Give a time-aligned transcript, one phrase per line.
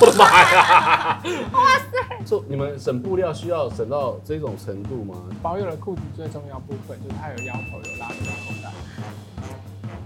[0.00, 1.22] 我的妈呀！
[1.52, 2.24] 哇塞！
[2.24, 5.14] 就你们省布料需要省到这种程度吗？
[5.42, 8.70] 保有了裤子最重要部分就是它有腰头，有拉链口袋。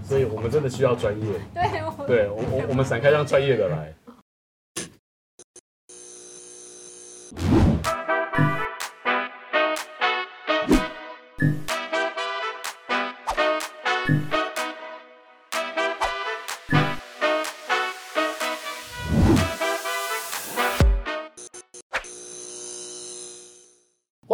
[0.05, 1.27] 所以我们真的需要专业。
[1.55, 3.93] 对，我对我我我们散开让专业的来。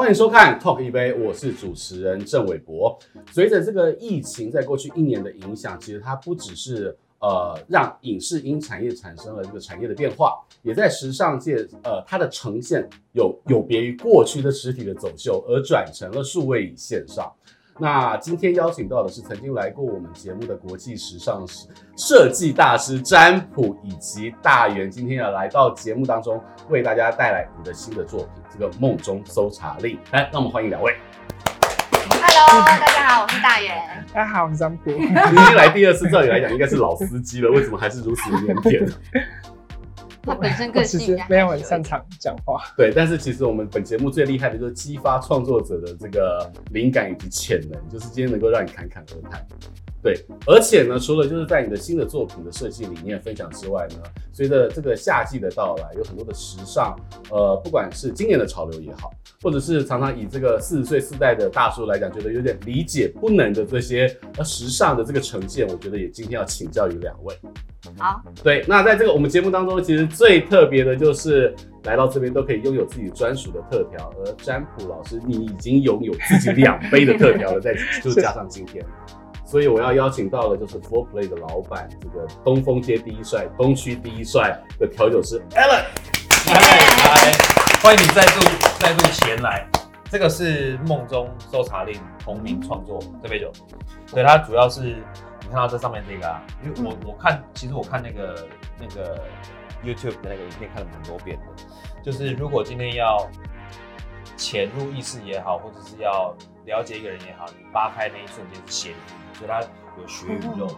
[0.07, 2.97] 欢迎收看 Talk 一杯，我是主持人郑伟博。
[3.33, 17.29] 随着这个疫情在过去一年的影响，其实它不只是呃让影视音产业产生了这个产业的变化，也在时尚界呃它的呈现有有别于过去的实体的走秀，而转成了数位线上。
[17.79, 21.47] 那今天邀请到的是曾经来过我们节目的国际时尚
[21.95, 29.99] 设计大师占卜以及大元，今天要来到节目当中为大家带来你的新的作品，这个梦中搜查令。
[30.13, 30.97] 来，让我们欢迎两位。
[32.09, 33.77] Hello，大家好，我是大元。
[34.11, 34.91] 大家好，我是占卜。
[34.91, 38.91] 你已经来第二次，照理来讲应该是老司机了，为什么还是如此腼腆？
[40.27, 42.93] 他本身个性其实没有很擅长讲话，对。
[42.95, 49.47] 但是其实我们本节目最厉害的就是激发创作者的这个灵感以及潜能，就是今天能够让你侃侃而谈。
[50.03, 50.15] 对，
[50.47, 53.97] 而且呢，除了就是在你的新的作品的设计理念分享之外呢，
[54.33, 56.97] 随着这个夏季的到来，有很多的时尚，
[57.29, 59.11] 呃，不管是今年的潮流也好，
[59.43, 67.35] 或者是常常以这个四十岁四代的大叔来讲，觉得有点理解不能的这些呃时尚的这个呈现，我觉得也今天要请教于两位。
[67.99, 71.55] 好，对，那在这个我们节目当中，其实最特别的就是
[71.85, 78.83] 来到这边都可以拥有自己专属的特调，而占卜老师你已经拥有自己两杯的特调了，再就是加上今天，
[79.45, 85.85] 所以我要邀请到的就是 Four Play 的老板，这个东风街第一帅，东区第一帅的调酒师 Alan，
[86.47, 87.33] 嗨嗨，
[87.83, 88.41] 欢迎你再度
[88.81, 89.69] 再度前来，
[90.11, 91.95] 这个是梦中搜查令
[92.25, 93.53] 同名创作这杯酒，
[94.15, 94.97] 对，它主要是。
[95.49, 98.49] 你看到这上面这个啊，因为我我看，其实我看那个
[98.81, 99.23] 那个
[99.85, 103.29] YouTube 的那个影片看了蛮多遍的，就是如果今天要
[104.37, 109.61] 潜入意识也好，或者是要了解一个人也好，你扒开那一瞬间是血与所以它
[109.99, 110.69] 有血与肉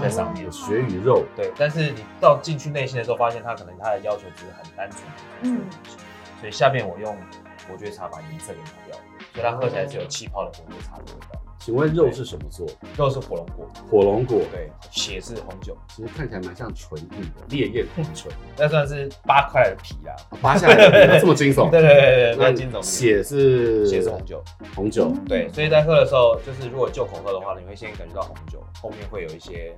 [0.00, 1.52] 在上面，有血与肉，对。
[1.58, 5.66] 但是你到进去内心的时候，发现他可能他的要求只是很单纯的，嗯。
[6.40, 7.16] 所以下面我用
[7.66, 8.96] 伯爵茶把颜色给抹掉，
[9.32, 11.35] 所以它喝起来是有气泡的伯爵茶的味道。
[11.66, 12.64] 请问肉是什么做？
[12.96, 22.80] 肉是火龙果，火龙果对，血是红酒，其实看起来蛮像纯银的烈焰红唇， 那算是扒块的皮啊，扒下来的这么惊悚，对对对对，那惊悚。
[22.80, 24.40] 血是血是红酒，
[24.76, 29.76] 红酒对，所以在喝的时候，就是如果就口喝的话，你会先感觉到红酒，后面会有一些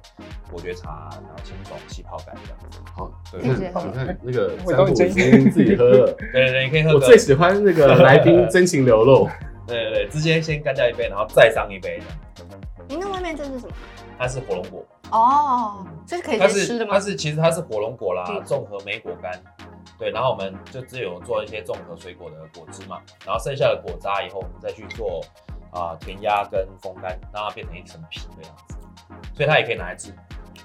[0.50, 2.78] 伯爵茶，然后清爽气泡感这样子。
[2.94, 6.92] 好，对，你看那个占卜已经自己喝了， 对对对，你可以喝。
[6.92, 9.26] 我最喜欢那个来宾 真情流露。
[9.68, 12.00] 对对对，直接先干掉一杯，然后再上一杯。
[12.88, 13.72] 您那外面这是什么？
[14.18, 14.84] 它是火龙果。
[15.10, 16.94] 哦，这是可以吃的吗？
[16.94, 19.30] 它是其实它是火龙果啦，综合莓果干。
[19.98, 25.20] 对，然后我们就只有做一些综合水果的果汁嘛，然后剩下的果渣以后，我们再去做
[25.70, 28.76] 啊填压跟风干，让它变成一层皮的样子。
[29.34, 30.14] 所以它也可以拿来吃。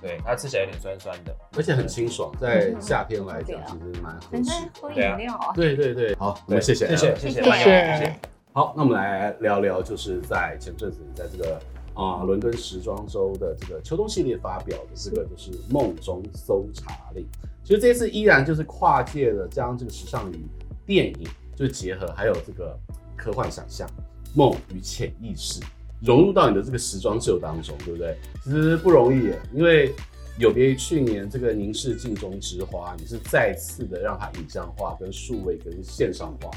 [0.01, 4.69] 对，它吃起来有点酸酸的，而且很清爽，在夏天来讲其实蛮合适。
[4.81, 5.51] 喝饮料啊。
[5.55, 8.32] 对对对，好，我们谢谢，谢谢，谢谢，谢谢。
[8.55, 11.59] 好，那我们来聊聊，就是在前阵子你在这个
[11.95, 17.25] 啊伦敦时装周的这个秋冬系列发表的这个就是梦中搜查令。
[17.63, 20.45] 其实这次依然就是跨界的将这个时尚与
[20.85, 22.77] 电影就结合，还有这个
[23.17, 23.89] 科幻想象、
[24.35, 25.59] 梦与潜意识
[25.99, 28.15] 融入到你的这个时装秀当中，对不对？
[28.43, 29.95] 其实不容易耶，因为
[30.37, 36.51] 有别于去年这个凝视镜中之花，你是再次的让它影像化、跟数位、跟线上化。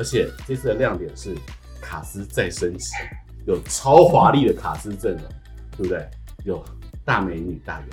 [0.00, 1.36] 而且这次的亮点是
[1.78, 2.90] 卡斯再升级，
[3.46, 5.22] 有超华丽的卡斯阵容，
[5.76, 6.08] 对不对？
[6.42, 6.64] 有
[7.04, 7.88] 大美女大圆，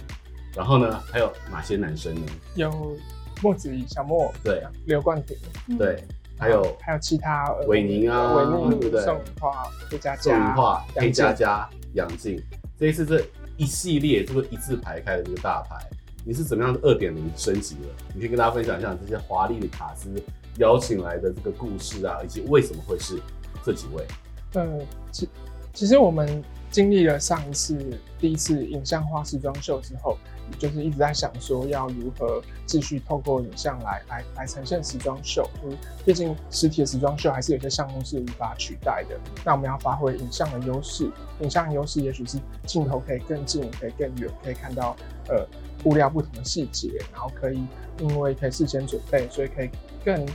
[0.55, 2.21] 然后呢，还有哪些男生呢？
[2.55, 2.95] 有
[3.43, 6.01] 莫子仪、小莫，对啊，刘冠廷，对，
[6.39, 9.03] 还有还有其他韦宁啊，韦宁，对不对？
[9.03, 12.41] 宋雨化、黑佳佳、宋雨化、黑佳佳、杨静，
[12.79, 13.21] 这一次这
[13.57, 15.75] 一系列这个一字排开的这个大牌，
[16.23, 17.89] 你是怎么样的二点零升级了？
[18.13, 20.09] 你可以跟大家分享一下这些华丽的卡司。
[20.57, 23.19] 邀请来的这个故事啊，以及为什么会是
[23.63, 24.05] 这几位？
[24.53, 24.79] 呃，
[25.11, 25.29] 其
[25.73, 27.77] 其实我们经历了上一次
[28.19, 30.17] 第一次影像化时装秀之后，
[30.57, 39.17] 就是一直在想说要如何继续透过影像来来来呈现时装秀，就是毕竟实体的时装秀还是有些项目是无法取代的。
[39.45, 41.09] 那我们要发挥影像的优势，
[41.41, 44.95] 影像的优势也许是镜头可以更近，可以更远，可以看到
[45.29, 45.45] 呃
[45.83, 47.61] 物料不同的细节，然后可以
[47.99, 49.69] 因为可以事先准备，所以可以
[50.07, 50.25] 更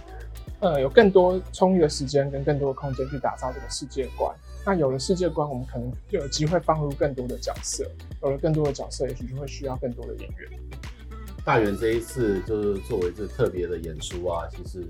[0.61, 4.35] 呃有更多充裕的时间跟更多的空间去打造这个世界观。
[4.67, 7.91] 那有了世界观，我们可能就有机会放入更多的角色。
[8.23, 10.51] 有了更多的角色，也许就会需要更多的演员。
[11.45, 14.85] 大元这一次就是作为这特别的演出啊，其实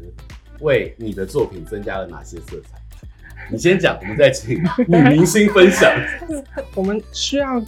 [0.61, 2.77] 为你的作品增加了哪些色彩？
[3.51, 5.91] 你先讲，我们再请 女明星分享。
[6.75, 7.63] 我们需要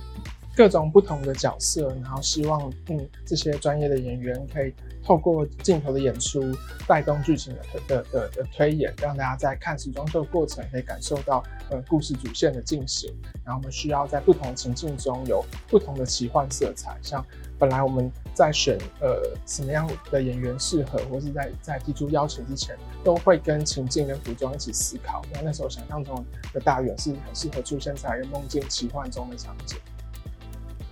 [0.57, 4.73] 各种不同的角色，然后希望嗯这些专业的演员可以。
[5.07, 6.43] 透过镜头的演出，
[6.89, 13.15] 带动剧情的的的的推演，让大家在看时装秀过程可以感受到呃故事主线的进行。
[13.45, 16.99] 然后我们需要在不同情境中有不同的奇幻色彩。
[17.03, 17.23] 像
[17.59, 22.75] 本来我们在选呃什么样的演员适合，或是在在提出邀请之前，
[23.05, 25.21] 都会跟情境跟服装一起思考。
[25.35, 26.25] 那那时候想象中
[26.55, 29.77] 的大元是很适合出现在梦境奇幻中的场景。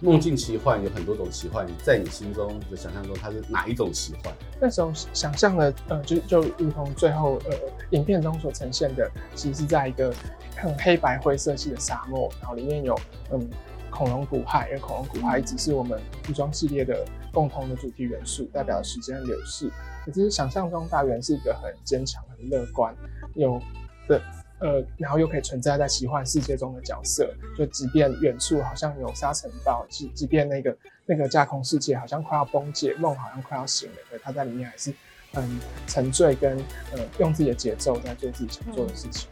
[0.03, 4.35] 梦境奇幻有很多种奇幻，在你心中的想象中，它是哪一种奇幻？
[4.61, 7.57] 那时候想象的，呃，就就如同最后呃
[7.91, 10.13] 影片中所呈现的，其实是在一个
[10.57, 12.99] 很黑白灰色系的沙漠，然后里面有
[13.31, 13.49] 嗯
[13.91, 19.71] 恐龙骨骸，因为恐龙骨骸一直是我们服装系列的共同的主题元素，代表时间流逝。
[20.05, 22.93] 可是想象中大元是一个很坚强、很乐观，
[23.35, 23.61] 有
[24.09, 24.21] 的。
[24.63, 27.29] 呃，然后又可以存在在奇幻世界中的角色，
[27.59, 34.95] 就即便远处好像有沙尘暴，即即便那个那个架空世界好像快要崩解，梦好像快要醒了，对，他在里面还是
[35.33, 35.43] 很
[35.89, 36.57] 沉醉跟
[36.93, 39.29] 呃用自己的节奏在做自己想做的事情。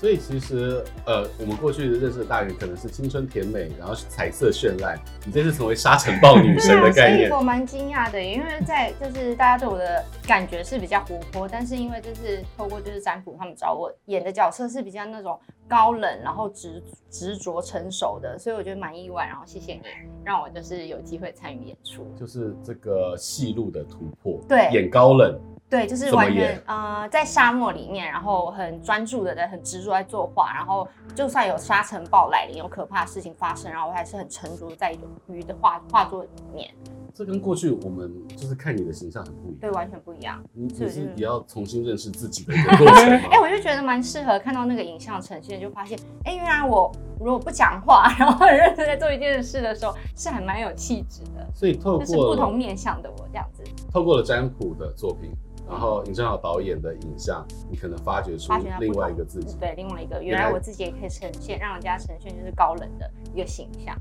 [0.00, 4.98] 所以其实，呃，我们过去认识的大元可能是青春甜美，然后是彩色绚烂。
[5.26, 15.38] 你这次成为沙尘暴女神的概念，我蛮惊讶的，因为在就是大家对我的感觉是比较活泼，但是因为就是透过就是占卜他们找我演的角色是比较那种
[15.68, 19.26] 高冷，然后执执着成熟的，所以我觉得蛮意外。
[19.26, 19.82] 然后谢谢你
[20.24, 25.38] 让我就是有机会参与演出，就是这个戏路的突破，对，演高冷。
[25.70, 34.92] 对，就是完全呃，在沙漠里面，然后很专注的在很执着在作画，然后就算有沙尘暴来临，有可怕的事情发生，然后我还是很沉着在
[35.28, 36.68] 鱼的画画作里面。
[37.14, 40.42] 这跟过去我们就是看你的形象很不一样，对，完全不一样。
[40.52, 43.10] 你只是也要重新认识自己的一个过程？
[43.30, 51.46] 哎、欸，我就觉得蛮适合看到那个影像呈现，就发现，哎、欸，原来我如果不讲话， 然后很认真在做一件事的时候，是还蛮有气质的。
[51.54, 53.62] 所以透过就是不同面向的我这样子，
[53.92, 55.30] 透过了占卜的作品。
[55.70, 63.96] 然后尹正豪导演的影像，你可能发掘出另外一个自己，对，另外一个原来我自己也可以呈现，让人家呈现就是高冷的一个形象。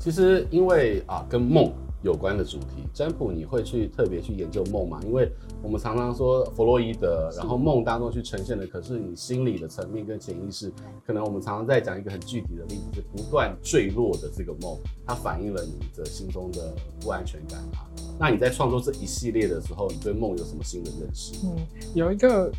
[0.00, 1.72] 其实因为啊，跟梦
[2.02, 4.98] 有关的主题，占卜你会去特别去研究梦吗？
[5.04, 5.30] 因为
[5.62, 10.72] 我们常常说弗洛伊德，然后梦当中去呈现的，可是你心理的层面跟潜意识，
[11.06, 14.76] 可能我们常常在讲一个很具体的例子，就不断坠落的这个梦，
[15.06, 17.86] 它反映了你的心中的不安全感啊。
[18.22, 21.34] 那你在创作这一系列的时候，你对梦有什么新的认识？
[21.44, 21.56] 嗯，
[21.92, 22.52] 有一个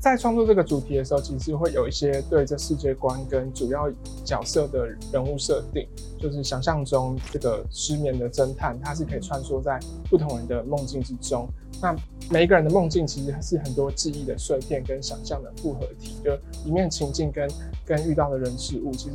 [0.00, 3.90] 在创作这个主题的时候，其实会有一些对这世界观跟主要
[4.24, 5.88] 角色的人物设定，
[6.20, 11.48] 就是想象中这个失眠的侦探，他是可以穿梭在不同人的梦境之中。
[11.82, 11.96] 那
[12.30, 16.30] 每一个人的梦境其实是很多记忆的碎片跟想象的复合体，就
[16.64, 17.50] 里面情境跟
[17.84, 19.14] 跟遇到的人事物，其实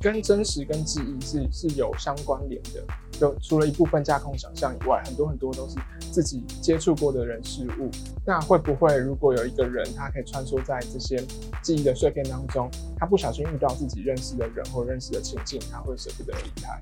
[0.00, 2.82] 跟真实跟记忆是是有相关联的。
[3.18, 5.76] 就除了一部分架空想象以外，很多很多都是
[6.12, 7.90] 自己接触过的人事物。
[8.26, 11.16] 那会不会如果有一个人他可以穿梭在这些
[11.62, 16.78] 记忆的碎片当中，他不小心遇到自己认识的人或认识的情境，他会舍不得离开？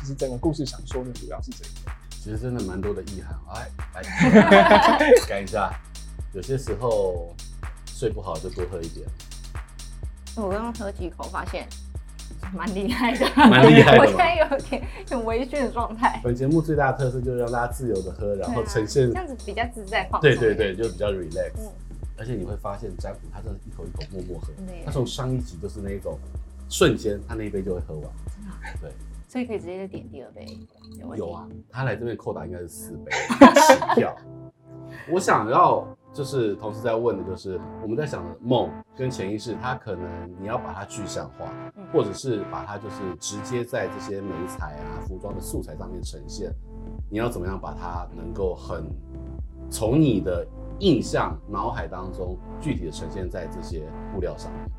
[0.00, 1.92] 其实整个故事想说的主要是这个。
[2.10, 5.72] 其实真的蛮多的遗憾，来来 改一下。
[6.32, 7.34] 有些时候
[7.86, 9.06] 睡不好就多喝一点。
[10.36, 11.66] 我刚刚喝几口，发现
[12.54, 14.00] 蛮厉害的，蛮厉害的。
[14.00, 16.20] 我现在有点很微醺的状态。
[16.22, 20.30] 本节目最大的特色就是让大家自由的喝，然后呈现、啊、这样子比较自在放松。
[20.30, 21.52] 对对对，就比较 relax。
[21.58, 21.72] 嗯、
[22.18, 24.52] 而且你会发现占卜他真的一口一口默默喝，
[24.84, 26.18] 他从上一集就是那一种
[26.68, 28.10] 瞬间，他那一杯就会喝完。
[28.80, 28.90] 对。
[29.28, 30.44] 所以可以直接再点第二杯。
[30.98, 34.12] 有，有啊，他来这边扣打应该是四杯起跳。
[35.08, 40.04] 我想要就是同时在问的就是，我们在想的梦跟潜意识，它可能
[40.40, 41.52] 你要把它具象化，
[41.92, 46.52] 或者是把它就是直接在这些美彩啊、服装的素材上面呈现。
[47.08, 48.84] 你要怎么样把它能够很
[49.70, 50.46] 从你的
[50.80, 54.70] 印象脑海当中具体的呈现在这些布料上面？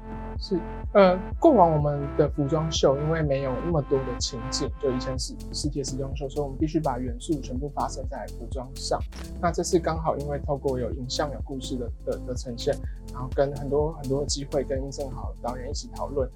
[0.44, 0.60] 是，
[0.94, 9.00] 呃，过往我们的服装秀因为没有那么多的情景，就以前是实体时装秀，所以我们必须把元素全部发生在服装上。
[9.40, 12.76] 那这次刚好因为透过有影像、有故事的的的呈现，
[13.14, 16.28] 然后跟很多很多机会跟殷正好导演一起讨论，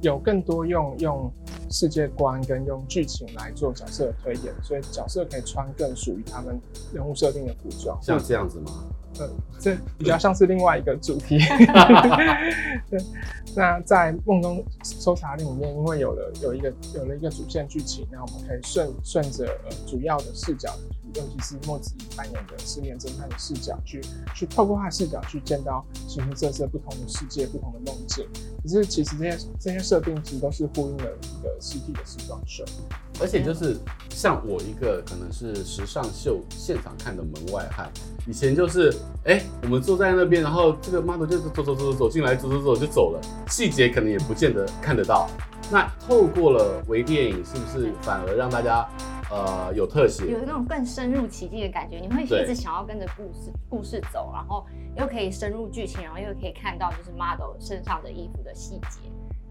[0.00, 1.30] 有更多用用
[1.70, 6.58] 世界观跟用剧情来做角色的推演，所以角色可以穿更属于他们
[6.94, 7.98] 人物设定的服装。
[8.00, 8.72] 像这样子吗？
[9.18, 9.28] 呃，
[9.58, 11.38] 这比较像是另外一个主题。
[12.90, 12.98] 对，
[13.54, 20.74] 那在梦中搜查令里面，因为有了有一个有了一个主线剧情，那我们可以顺顺着呃主要的视角，
[21.14, 24.00] 尤其是莫子仪扮演的失眠侦探的视角，去
[24.34, 28.26] 去透过他的视角去见到形形色色不同的世界、不同的梦境。
[28.62, 32.64] 可是其实这些这些设定其实都是呼应了一个实体的时装秀。
[33.20, 33.76] 而且就是
[34.08, 37.90] 像我一个可能是时尚秀现场看的门外汉，
[38.26, 38.88] 以前就是
[39.24, 45.28] 哎、欸，我们坐在那边，然后这个 model 就走走走走进来，走走走就走了，细节可能也不见得看得到。
[45.70, 48.86] 那透过了微电影，是不是反而让大家
[49.30, 51.98] 呃有特写，有那种更深入其境的感觉？
[51.98, 59.10] 你会一直想要跟着故事故事走，然后又可以深入剧情，然后又可以看到就是 model 身上的衣服的细节。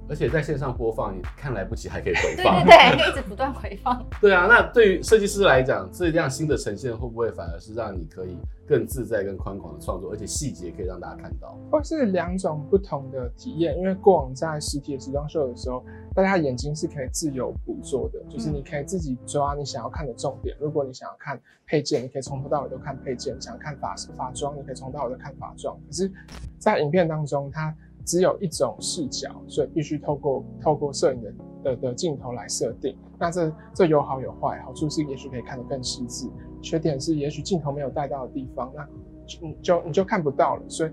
[0.10, 4.06] 而且在线上播放，你看来不及还可以回放，对对对，可以一直不断回放。
[4.20, 11.58] 对啊，那对于设计师来讲，这样新的呈现会不会反而是让你可以更自在、更宽广的创作，而且细节可以让大家看到？
[11.72, 20.56] 或是两种不同的体验，因为过往在实体的时装秀的时候，大家眼睛是可以自由捕捉的，就是你可以自己抓你想要看的重点。
[20.60, 25.74] 如果你想要看配件，你可以从头到尾都看配件；想要看发发装，你可以从头到尾都看发装。
[25.88, 26.12] 可是，
[26.60, 27.74] 在影片当中，它
[28.06, 32.98] 只有一种视角，所以必须透过透过摄影的的的镜头来设定。
[33.20, 36.28] 那这这有好有坏，好处是也许可以看得更细致，
[36.62, 38.86] 缺点是也许镜头没有带到的地方，那
[39.26, 40.64] 就你就你就看不到了。
[40.68, 40.92] 所以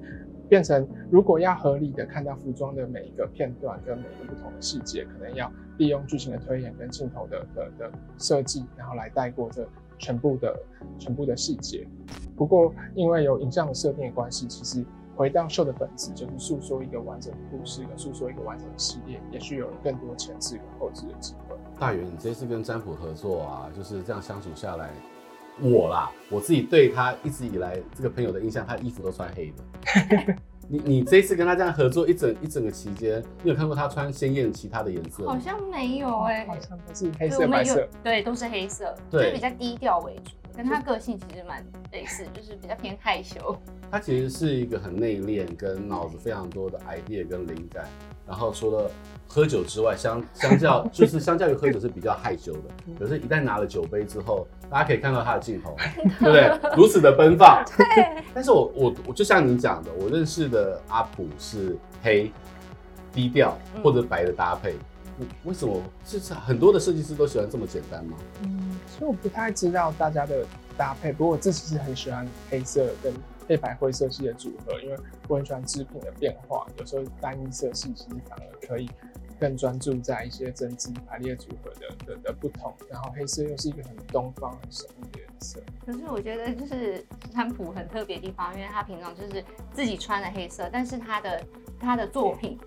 [0.49, 9.67] 变成如果要合理的看到服装的每一个片段跟每一个不同的细节，可能要利用剧情的推演跟镜头的的的设计，然后来带过这
[9.99, 10.55] 全部的
[10.99, 11.87] 全部的细节。
[12.37, 14.85] 不过因为有影像的设定的关系，其实。
[15.19, 21.57] 回到秀的本质，就是诉说一个完整的故事，和诉说一个完整的系列，也许有了更多前置跟后置的机会。
[21.77, 24.91] 大元，你这次跟占卜合作啊，就是这样相处下来，
[25.61, 30.37] 我啦，我自己对他一直以来这个朋友的印象，他衣服都穿黑的。
[30.71, 35.27] 你你这次跟他这样合作一整一整个期间，你有看过他穿鲜艳其他的颜色？
[35.27, 40.33] 好像没有哎、欸，好像都是黑色白色，对，都是黑色，对，就比较低调为主。
[40.59, 43.57] 跟他个性其实蛮类似，就是比较偏害羞。
[43.93, 47.85] 他其实是一个很内敛，跟脑子非常多的 idea 跟灵感。
[48.27, 48.91] 然后除了
[49.29, 52.62] 喝酒之外，相相较就是相较于喝酒是比较害羞的。
[52.99, 55.77] 可是，一旦拿了酒杯之后，大家可以看到他的镜头，
[56.19, 56.75] 对不对？
[56.77, 57.62] 如此的奔放。
[57.79, 58.25] 对。
[58.35, 62.33] 但是我我我就像你讲的，我认识的阿普是黑、
[63.12, 64.75] 低调或者白的搭配。
[65.45, 65.83] 为什么？
[66.05, 68.17] 是很多的设计师都喜欢这么简单吗？
[68.43, 70.47] 嗯，所以我不太知道大家的
[70.77, 71.13] 搭配。
[71.13, 73.13] 不过我自己是很喜欢黑色跟
[73.49, 74.97] 黑白灰色系的组合，因为
[75.27, 76.67] 我很喜欢织品的变化。
[76.79, 78.91] 有时候单一色系其实反而可以
[79.41, 82.75] 更专注在一些针织排列组合的的的不同。
[82.91, 85.61] 然后黑色又是一个很东方、很神秘的颜色。
[85.87, 91.45] 可是我觉得就是川普很特别的地方，因为他平常就是自己穿的黑色，但是他的
[91.81, 92.59] 他的作品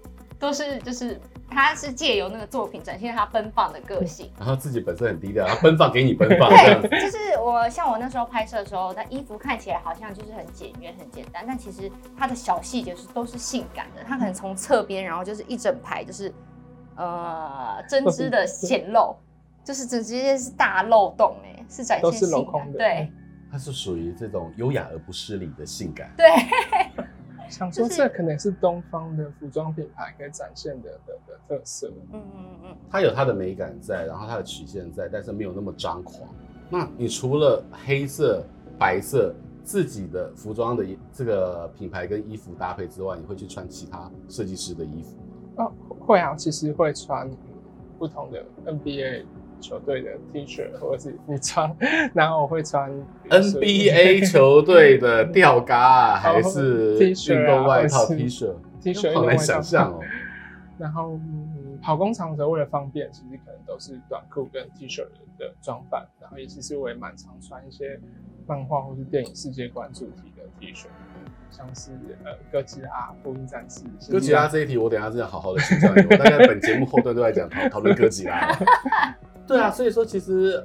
[0.41, 1.17] 都是就是。
[1.53, 6.49] 他是借由那个作品展现他奔放的个性， 然后自己本身很低调，然后奔放给你奔放。
[6.49, 14.01] 对， 就是我像我那时候拍摄的时候，他衣服看起来好像就是很简约、很简单，但其实他的小细节是都是性感的。
[14.01, 16.33] 他可能从侧边，然后就是一整排就是
[16.95, 19.13] 呃针织的显露，
[19.65, 22.71] 就是直接是大漏洞哎，是展现性感。
[22.71, 23.11] 对，
[23.51, 26.09] 它是属于这种优雅而不失礼的性感。
[26.15, 26.29] 对。
[27.51, 31.91] 想说这可能是东方的服装品牌可以展现的的的特色。
[32.11, 36.27] 嗯嗯嗯，它有它的美感在，然后它的曲线在，但是没有那么张狂。
[36.69, 38.43] 那你除了黑色、
[38.79, 45.17] 白色自己的服装的这个品牌跟衣服搭配之外，你会去穿其他设计师的衣服？
[45.57, 47.29] 哦，会啊，其实会穿
[47.99, 49.25] 不同的 NBA。
[49.61, 51.75] 球队的 T 恤或者是服装，
[52.13, 52.91] 然后我会穿
[53.29, 59.99] NBA 球队的吊嘎还是运动外套 T 恤？T 恤好难想象哦。
[60.79, 65.05] 然后、嗯、跑工厂的时候为了方便，其实可能都是短裤跟 T 恤
[65.37, 66.07] 的装扮。
[66.19, 67.99] 然后也其实我也蛮常穿一些
[68.47, 70.87] 漫画或是电影世界观主题的 T 恤，
[71.51, 71.91] 像是
[72.23, 73.83] 呃哥吉拉、福音战士。
[74.11, 78.57] 哥吉拉这一题我等一下真的好好的请教你，我大概本节目后段都在讲讨讨论哥吉拉。
[79.47, 80.63] 对啊，所以说其实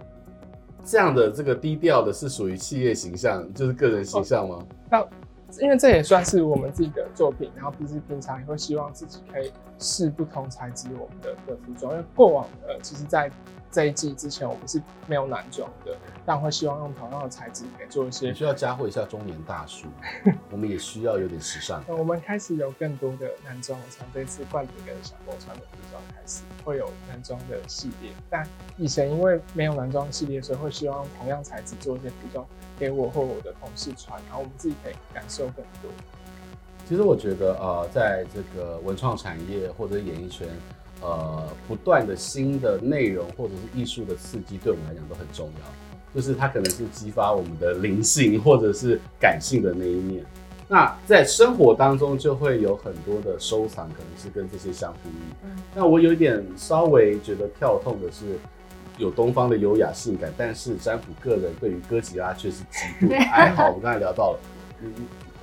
[0.85, 4.59] 这样的这个低调的是属于企业形象，就是个人形象吗？
[4.90, 5.09] 那、哦、
[5.61, 13.30] 因为这也算是我们自己的作品，然后平时平常也会希望自己可以试不同材质我们的的服装，因为过往呃，其实，在
[13.76, 18.33] 这一季之前，我们是没有男装的，但会希望用同样的材质来做一些。
[18.33, 19.87] 需要加货一下中年大叔，
[20.50, 21.85] 我们也需要有点时尚。
[21.95, 28.12] 我们开始有更多的男装，从这次冠廷跟小波穿的服装开始，会有男装的系列。
[28.30, 32.47] 但以前因为没有男装系列，所以会希望用同样材质做一些服装
[32.78, 35.90] 给我或我的同事穿，然后我们自己可以感受更多。
[36.88, 40.49] 其实我觉得，呃，在这个文创产业或者演艺圈，
[41.00, 45.66] 呃，不断的新的内容或者是艺术的刺激，对我们来讲都很重要。
[46.14, 50.24] 就是它可能是激发我们的灵性或者是感性的那一面。
[50.66, 55.50] 那在生活当中就会有很多的收藏，可能是跟这些相呼应。
[55.50, 55.62] 嗯。
[55.74, 58.38] 那我有一点稍微觉得跳痛的是，
[58.96, 63.66] 有东方的优雅性感，但是占卜个人对于哥吉拉却是极度爱 好。
[63.68, 64.38] 我们刚才聊到了，
[64.82, 64.92] 嗯。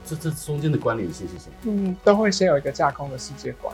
[0.05, 1.53] 这这中间的关联性是什么？
[1.63, 3.74] 嗯，都会先有一个架空的世界观。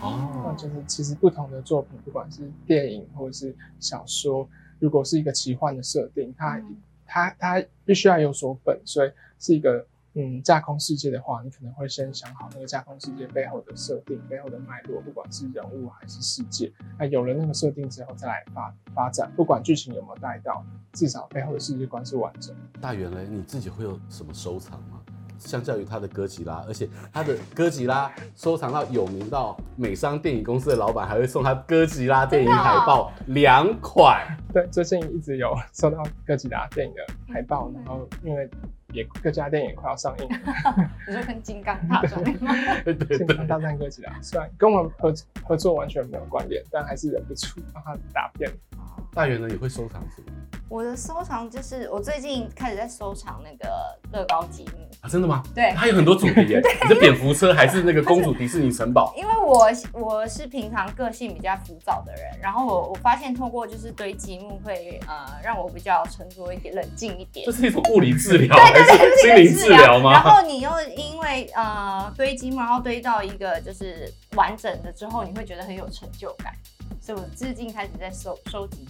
[0.00, 16.72] 哦，那就是其实不同的作品，不管是电影或者是小说，如果是一个奇幻的设定，它、嗯、它它必须要有所本，所以是一个嗯架空世界的话，你可能会先想好那个架空世界背后的设定、背后的脉络，不管是人物还是世界。
[16.96, 22.80] 那有了那个设定之后，再来发发展，不管剧情有没有带到，至少背后的世界观是完整的。
[22.80, 24.97] 大元嘞，你自己会有什么收藏吗？
[25.38, 34.36] 相较于他的哥吉拉，而且他的哥吉拉收藏到有名到美商电影公司的老板还会送他哥吉拉电影海报两款。
[34.52, 38.48] 对，最近一直有收到哥吉拉电影的海报，然后因为
[38.92, 42.22] 也哥吉拉电影快要上映了， 你说跟金刚大战
[42.84, 45.14] 对对， 金刚大战哥吉拉，虽然跟我们合
[45.44, 48.50] 合作完全没有关联，但还是忍不住帮他打遍。
[49.14, 50.57] 大元呢，也会收藏什么？
[50.68, 55.42] 我的收藏就是我最近开始在收藏那个乐高积木啊，真的吗？
[55.54, 56.60] 对，它有很多主题耶。
[56.82, 59.14] 你是蝙蝠车还是那个公主迪士尼城堡？
[59.16, 67.46] 因为我我是平常个性比较浮躁的人，然后我我发现透过就是堆积木会呃让我比较沉着一点、冷静一点。
[67.46, 70.12] 这是一种物理治疗 还是心灵治疗吗？
[70.12, 76.52] 然后你又因为呃堆积木，然后堆到一个就是完整的之后，你会觉得很有成就感。
[77.00, 78.86] 所以我最近开始在收收集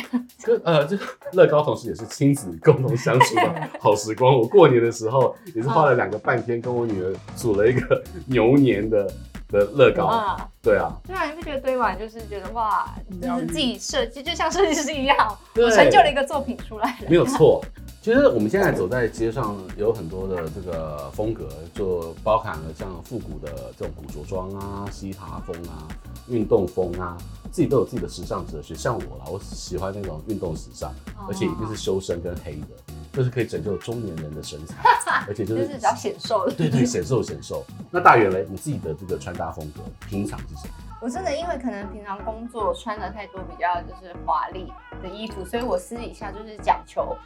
[0.42, 4.36] 跟呃，这个乐高同时也是亲子共同相处的好时光。
[4.36, 9.04] 我过年的时候也是花了两个半天，跟我女儿组了一个牛年的
[9.48, 10.06] 的乐高。
[10.06, 15.16] 啊对啊，对啊，你不觉得堆完就是觉得哇，就是自己设计，就像设计师一样，
[15.56, 17.06] 我成就了一个作品出来了。
[17.08, 17.60] 没有错。
[18.00, 25.86] 其实我们现在走在街上，有很多的这个风格，就包含了像复古的这种古着装啊、西塔风啊、
[26.28, 27.16] 运动风啊，
[27.50, 28.74] 自己都有自己的时尚哲学。
[28.74, 30.92] 像我啦，我喜欢那种运动时尚，
[31.28, 32.68] 而且一定是修身跟黑的，
[33.12, 34.76] 就是可以拯救中年人的身材，
[35.28, 36.52] 而且就是，就是比较显瘦的。
[36.52, 37.64] 对对，显瘦显瘦。
[37.90, 40.74] 那大圆嘞，你自己的这个穿搭风格，平常是什么？
[41.00, 47.16] 我真的因为可能平常工作穿的太多比较就是华丽的衣服，所以我私底下就是讲求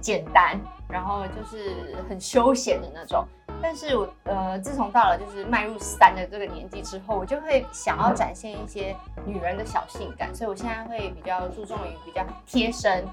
[0.00, 3.26] 简单，然后就是很休闲的那种。
[3.62, 13.04] 但是我呃，自从到了就是迈入三的这个年纪之后，我就会想要展现一些女人的小性感，所以我现在会比较注重于比较贴身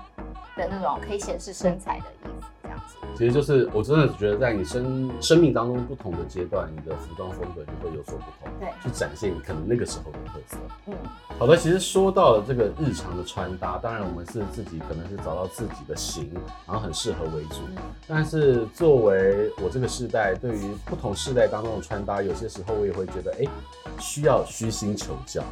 [0.56, 2.48] 的那种可以显示身材的衣服。
[3.16, 10.58] 其实就是我真的觉得，在你生生命当中不同的阶段，你的服装风格就会有所不同，对，去展现你可能那个时候的特色。
[10.88, 10.94] 嗯，
[11.38, 16.32] 好的，其实说到了这个日常的穿搭，当然我们是自己可能是找到自己的型，
[16.68, 17.58] 然后很适合为主。
[18.08, 23.46] 但是作为我这个世代，对于不同世代当中的穿搭，有些时候我也会觉得，哎，
[24.00, 25.44] 需要虚心求教。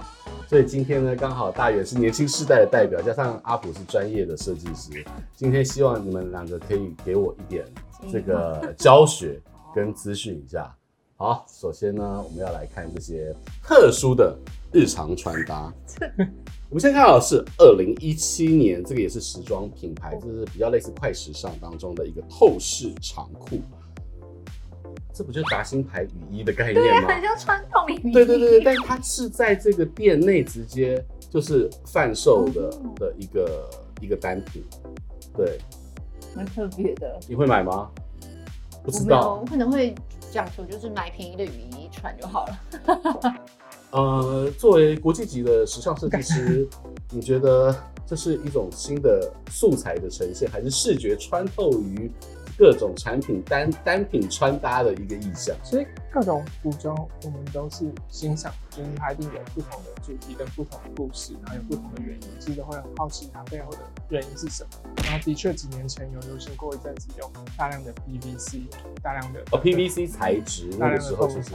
[0.48, 5.06] 所以今天呢，刚好大远是年轻世代的代表，加上阿普是专业的设计师。
[5.34, 7.66] 今天希望你们两个可以给我一点
[8.10, 9.40] 这个教学
[9.76, 10.74] 跟资讯一下。
[11.18, 14.36] 好，首先呢，我们要来看这些特殊的
[14.72, 15.72] 日常穿搭。
[16.70, 23.60] 我们先看到的是二零一七年，这个也是时装品牌，就是比较类似快时尚当中的一个透视长裤。
[25.14, 27.08] 这不就是达新牌雨衣的概念吗？
[27.08, 28.12] 对，很像传统雨衣。
[28.14, 33.70] 对对对对，但它是在这个店内直接就是贩售的的一个
[34.02, 34.64] 一个单品，
[35.36, 35.60] 对，
[36.36, 37.20] 蛮特别的。
[37.28, 37.90] 你会买吗？
[38.84, 39.94] 不知道，我可能会
[40.32, 43.36] 讲求就是买便宜的雨衣穿就好了。
[43.92, 46.68] 呃，作为国际级的时尚设计师，
[47.10, 52.10] 你觉得这是一种新的素材的呈现，还是视觉穿透于？
[52.62, 64.70] 各种产品单单品穿搭的一个意象，所以各种服装我们都是欣赏，就是它一定有不同的主题跟不同的故事，然后有不同的原因，其实都会很好奇它背后的原因是什么。
[65.04, 68.62] 然后的确几年前有流行过一阵子用大量的 PVC，
[69.02, 71.50] 大量的哦 PVC 材质，那个时候其实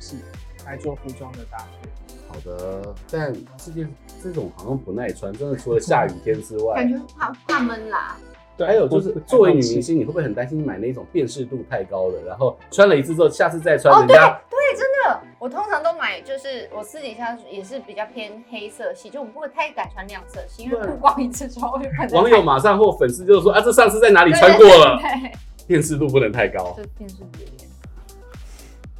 [0.00, 0.16] 是
[0.64, 1.90] 来做服装的搭配。
[2.26, 8.16] 好的，但这件这种好像不耐穿，真的除了 下雨天之外，感觉怕怕闷啦。
[8.58, 24.98] 对，还有就是作为女明星，你会不会很担心买那种辨识度太高的，然后穿了一次之后，下次再穿，哦、人家对对，真的，我通常都买，就是我私底下也是比较偏黑色系，就我不会太敢穿亮色系，因为曝光一次之后会网友马上或粉丝就是说啊，这上次在哪里穿过了？
[25.00, 25.32] 对对对对，
[25.68, 26.74] 辨识度不能太高。
[26.76, 27.26] 就辨识度。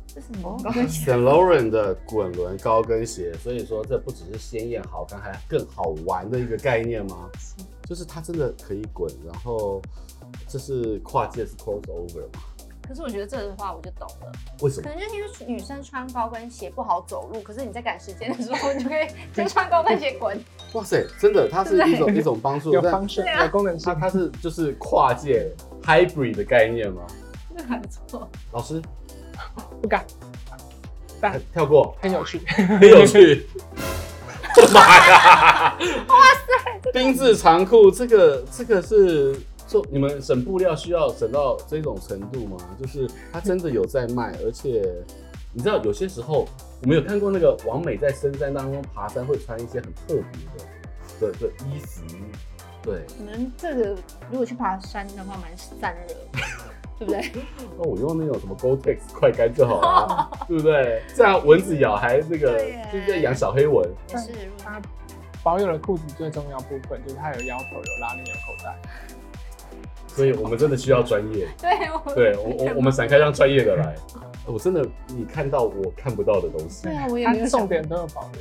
[0.06, 0.56] 这是什么？
[0.62, 7.28] 高跟鞋？Saint Laurent 的滚轮高跟鞋，所以说这不只是鲜艳好看，还更好玩的一个概念吗？
[7.88, 9.80] 就是它真的可以滚，然后
[10.46, 12.40] 这是跨界是 crossover 嘛？
[12.86, 14.82] 可是我觉得这个的话我就懂了，为什么？
[14.82, 20.38] 可能就是因为女生穿高跟鞋不好走路，可是你在赶时间的时候，你 就可以先穿高跟鞋滚。
[20.74, 23.92] 哇塞，真的，它是一种一种帮助，有方式，有功能性。
[23.94, 25.50] 它它是就是跨界
[25.82, 27.06] hybrid 的概念吗？
[27.56, 28.28] 这还不错。
[28.52, 28.80] 老师
[29.82, 30.06] 不敢，
[31.20, 33.46] 但跳过，很有趣， 很有趣。
[34.58, 35.78] 我的妈呀！
[36.08, 36.16] 哇
[36.82, 42.56] 塞，丁字长裤，这个这个是做你们省布料需要省到这种程度吗？
[42.80, 44.82] 就是它真的有在卖，而且
[45.52, 46.48] 你知道有些时候
[46.82, 50.22] 我们有看过那个王美在深山当中爬山会穿一些很特别
[50.56, 52.02] 的的的衣服，
[52.82, 53.04] 对。
[53.16, 53.96] 可能这个
[54.30, 56.14] 如果去爬山的话，蛮散热。
[56.98, 57.32] 对不对？
[57.78, 61.02] 那我用那种什么 Gore-Tex 快干就好了， 对不对？
[61.14, 62.58] 这样蚊子咬还那个
[62.92, 63.88] 就是在养小黑蚊。
[64.08, 64.32] 也是，
[64.62, 64.80] 它
[65.42, 68.76] 保有了裤子最重要部分，就是它有腰头、有拉链、有口袋。
[70.08, 71.46] 所以我们真的需要专业。
[71.62, 73.94] 对，对我我我们闪开让专业的来。
[74.44, 76.84] 我真的你看到我看不到的东西。
[76.84, 77.46] 对啊，我也没有。
[77.46, 78.40] 重点都有保留。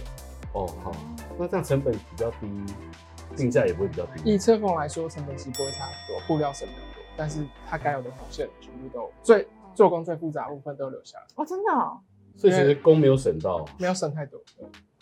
[0.53, 0.91] 哦，好，
[1.37, 2.47] 那这样成本比较低，
[3.35, 4.21] 定价也不会比较低。
[4.23, 6.67] 以车缝来说，成本是不会差很多，布料省。
[7.17, 11.25] 但是它该有的缝线全部都最做工最复杂的部分都留下来。
[11.35, 11.99] 哦，真的哦，
[12.35, 14.39] 所以其实工没有省到，没有省太多，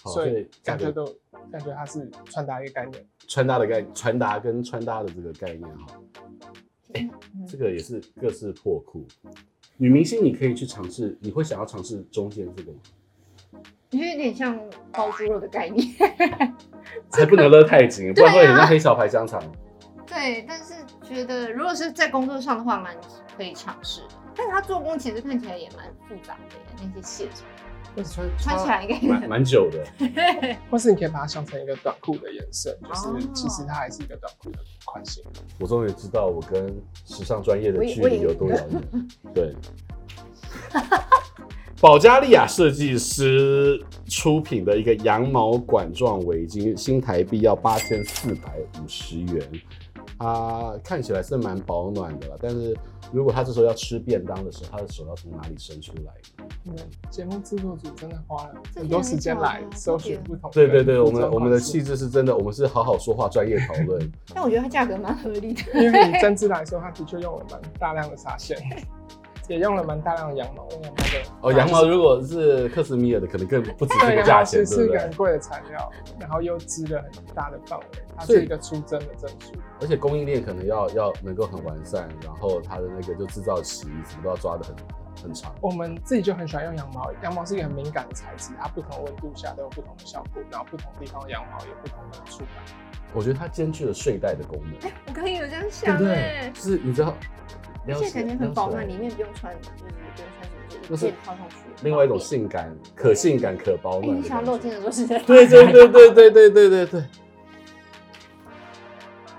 [0.06, 1.06] 所以感觉都
[1.52, 5.86] 感觉它是穿搭一个概念，穿搭的概传达跟穿搭的这个概念哈，
[6.94, 7.10] 哎，
[7.48, 9.06] 这个也是各式破裤，
[9.78, 12.80] 女明星你可以去尝试，你会想要尝试中间这个吗？
[13.92, 14.60] 有点像
[14.92, 15.88] 包猪肉的概念，
[17.12, 19.42] 还不能 勒太紧，不然会很像黑小牌香肠。
[20.08, 22.96] 对，但是觉得如果是在工作上的话，蛮
[23.38, 24.08] 可以尝试的。
[24.36, 27.44] 但是它做工其实看起来也蛮复杂的，那些线什
[27.96, 29.86] 么，穿穿起来应该蛮蛮久的。
[30.70, 35.24] 或是你可以把它想成一个短裤的颜色，就是其实它还是一个短裤的款型。
[35.60, 36.68] 我终于知道我跟
[37.06, 39.08] 时尚专业的距离有多遥远。
[39.34, 39.56] 对。
[41.82, 49.52] 保加利亚设计师出品的一个羊毛管状围巾，新台币要八千四百五十元。
[50.18, 52.76] 它看起来是蛮保暖的啦，但是
[53.12, 56.46] 如果他这时候要吃便当的时候，他的手要从哪里伸出来呢？
[56.66, 56.76] 嗯，
[57.10, 60.50] 节目制作组真的花了很多时间来搜寻不同。
[60.52, 64.12] 对对对，我们我们的气质是真的，我们是好好说话，专业讨论。
[64.34, 68.58] 但我觉得它价格蛮合理的， 因为以针织来说，它的确用了蛮大量的纱线。
[69.48, 74.86] 也用了蛮大量的羊毛，羊毛的哦，羊毛如果是克什米尔的，可能更不止这个价钱，对不对？
[74.86, 77.86] 是个很贵的材料，然后又织了很大的范围，
[78.18, 79.54] 它是一个出针的证书。
[79.82, 84.76] 而且供应链可能要要能够很完善，然后它的那个就制造期什么都要抓的很
[85.24, 85.54] 很长。
[85.62, 92.48] 我们自己就很喜欢用羊毛，羊毛是一个很敏感的材质，它不同温度下都有不同的效果，然后不同地方的羊毛有不同的触感。
[93.14, 94.90] 我觉得它兼具了睡袋的功能。
[94.90, 96.52] 哎，我可以有这样想，对不对？
[96.54, 97.14] 就是你知道。
[97.88, 101.56] 而且感觉很保暖，里面不用穿，就是不用穿什么，就一件套上去。
[101.84, 104.18] 另外一种性感，可性感可保暖。
[104.18, 105.20] 你想露肩的时候是在。
[105.20, 107.04] 对对对对对对对对对。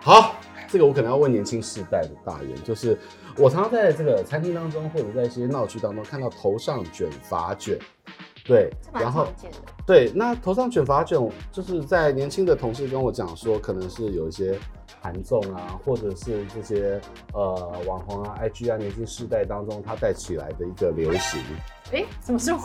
[0.01, 0.37] 好，
[0.69, 2.97] 这个我可能要问年轻世代的大人，就是
[3.37, 7.77] 我常常在这个餐厅当中，或者在一些闹区当中看到头上卷发卷。
[8.45, 9.27] 对，然后
[9.85, 11.19] 对，那头上卷发卷，
[11.51, 14.57] 就是在年轻的同事跟我讲说，可能是有一些
[15.07, 17.01] 韩综啊，或者是这些
[17.33, 21.41] 呃网红啊、IG 啊，年轻世代当中它带起来的一个流行。
[21.93, 22.59] 哎，怎么说？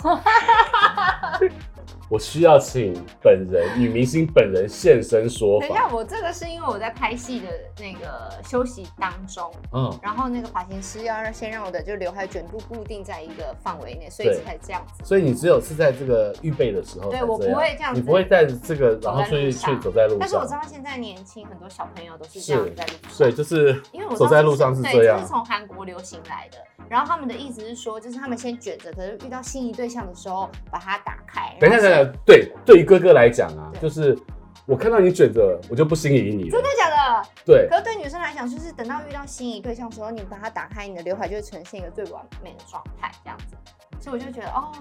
[2.10, 5.68] 我需要请本人女明星本人现身说法。
[5.68, 7.48] 等一下，我这个是因为我在拍戏的
[7.80, 15.02] 那个休息当中，嗯，然后那个发型师要让先让我的就刘海卷度固定在一个范围内，所以才这样子。
[15.06, 20.20] 所以你只有是在这个预备的时候，对，我不会这样子，你不会带着这个然后出去去走在路上。
[20.20, 26.58] 但是我知道现在年轻很多小朋友都是这样在路上，对，就是因为我走在路上是这样，是从韩国流行来的。
[26.90, 31.56] 然后他们的意思是说，就是他们先卷着，可是遇到心仪对象的时候把它打开。
[31.60, 34.18] 等一下，等一下，对，对于哥哥来讲啊，就是
[34.66, 36.52] 我看到你卷着，我就不心仪你了。
[36.52, 37.30] 真的假的？
[37.46, 37.68] 对。
[37.70, 43.56] 可是对女生来讲，就是等到遇到心仪对象的时候，你把它打开，你的刘海就会呈现一个最完美的状态，这样子。
[44.00, 44.72] 所以我就觉得，哦，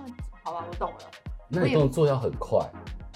[0.42, 0.98] 好吧，我懂了。
[1.48, 2.58] 那你动作要很快。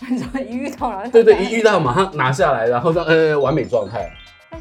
[0.10, 1.08] 你说一遇到了？
[1.08, 4.10] 对对，一遇到马上拿下来，然后让呃完美状态。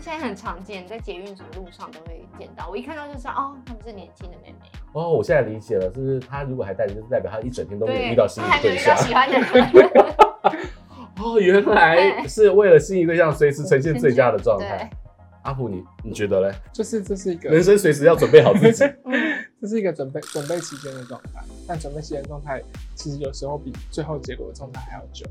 [0.05, 2.69] 但现在很常见，在捷运什么路上都会见到。
[2.69, 4.57] 我一看到就是哦，他们是年轻的妹妹。
[4.93, 8.95] 哦，我现在理解了，就是她如果还带着，就是代表她一整天都没有遇到心仪对象。
[8.97, 9.47] 喜欢的人。
[11.23, 14.89] 哦，原来是为了心仪对象随时呈现最佳的状态。
[15.43, 16.53] 阿普，你你觉得嘞？
[16.73, 18.85] 就是这是一个人生随时要准备好自己，
[19.61, 21.41] 这是一个准备准备期间的状态。
[21.67, 22.61] 但准备期间状态
[22.95, 25.25] 其实有时候比最后结果的状态还要久。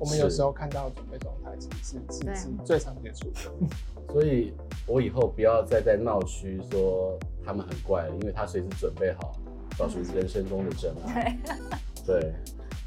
[0.00, 3.40] 我们有时候看到准备状态其实是是是最常接触的。
[4.12, 4.52] 所以
[4.86, 9.36] 我以后不要再在闹区说他们很怪了，因为他随时准备好，
[9.78, 11.38] 找寻人生中的真爱。
[12.04, 12.32] 对。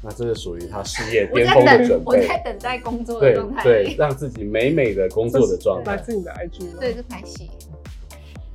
[0.06, 2.04] 那这是属于他事业巅峰的准备。
[2.04, 3.62] 我在等待工作的状态。
[3.62, 5.96] 对对，让自己美美的工作的状态。
[5.96, 7.50] 来自你的 IG 对，是拍戏。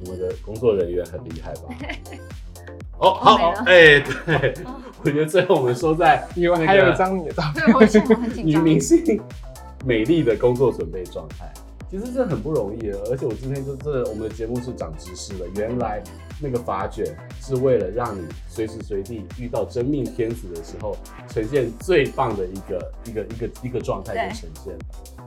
[0.05, 1.75] 我们的工作人员很厉害吧？
[3.01, 4.53] 哦，好，哎，对，
[5.03, 9.19] 我觉得最后我们说在，因为还有一张你的照片，女明星
[9.85, 11.51] 美丽的工作准备状态。
[11.89, 15.45] 其实这很不容易的，而且我今天就是我们的节目是长知识的。
[15.55, 16.03] 原来
[16.39, 17.03] 那个发卷
[17.41, 20.95] 是为了让你随时随地遇到真命天子的时候，
[21.27, 24.77] 呈现最棒的一个一个一个一个状态跟呈现，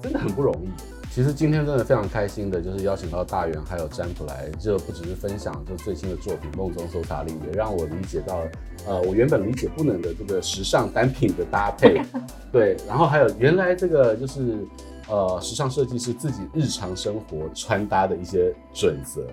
[0.00, 0.68] 真的很不容易。
[1.14, 8.50] 其实今天真的非常开心的，就是邀请到大元还有占卜来，这不只是分享就最新的作品《梦中搜查令》，也让我理解到了，
[8.86, 12.00] 呃，我原本理解不能的这个时尚单品的搭配，
[12.50, 14.66] 对，然后还有原来这个就是。
[15.08, 19.26] 呃，时尚设计师自己日常生活穿搭的一些准则，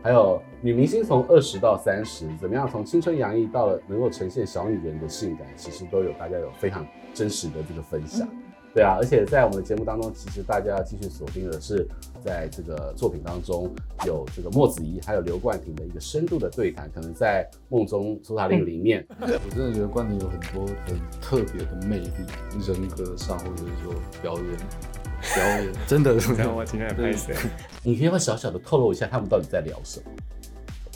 [0.00, 8.26] 还有女明星从二十到三十怎么样，从青春洋溢到了能够呈现小女人的性感，其实都有大家有非常真实的这个分享。
[8.76, 11.88] 对啊，而且在我们的节目当中，其实大家要继续锁定的是，
[12.22, 22.10] 在这个作品当中有这个莫子仪还有刘冠廷的一个深度的对谈，可能在梦中苏打绿里面， 我真的觉得冠廷有很多很特别的魅力，
[22.66, 24.58] 人格上或者是说表演。
[25.34, 26.12] 表演 真的，
[26.54, 27.32] 我今天拍摄。
[27.82, 30.10] 你可以小小的透露一下，他们到底在聊什么？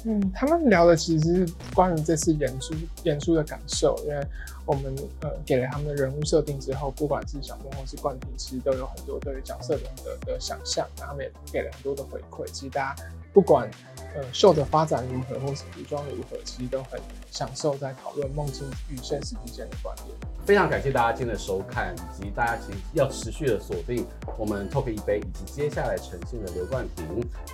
[0.04, 4.26] 嗯，他们聊的其实是关于这次演出演出的感受，因为
[4.64, 12.46] 我们呃给了他们的人物设定之后，不管是小梦或是冠廷，其实都有很多对于角色人的的想象，然后他们也给了很多的回馈。
[12.50, 13.70] 其实大家不管
[14.14, 20.08] 呃秀的发展如何，或是服装如何，其实都很享受在讨论梦境与现实之间的关联。
[20.44, 24.04] 非常感谢大家今天的收看，以及大家其实要持续的锁定
[24.36, 27.06] 我们 Talk 一杯，以及接下来呈现的刘冠廷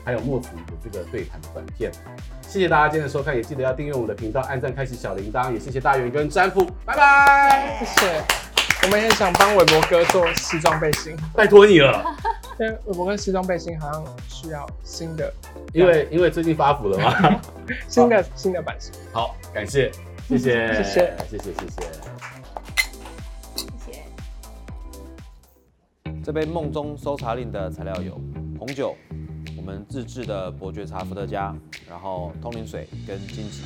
[0.05, 1.93] 还有莫子的这个对谈的短片。
[2.49, 5.53] 谢谢大家今天的收看，也记得要订阅我们的频道，按赞，开启小铃铛。
[5.53, 8.56] 也谢谢大元跟占卜，拜拜，谢谢。
[8.85, 12.05] 我们也想帮韦伯哥做西装背心，拜托你了。
[12.59, 15.33] 因为韦伯哥西装背心好像需要新的，
[15.73, 17.41] 因为因为最近发福了嘛，
[17.89, 18.93] 新的新的版型。
[19.13, 19.91] 好，感谢，
[20.29, 21.83] 谢谢，谢谢，谢谢，谢谢。
[26.25, 28.21] 这杯梦中搜查令的材料有
[28.59, 28.97] 红酒，
[29.57, 31.55] 我们自制的伯爵茶伏特加，
[31.89, 33.65] 然后通灵水跟金桔。